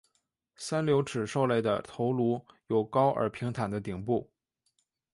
[0.55, 4.31] 三瘤齿兽类的头颅有高而平坦的顶部。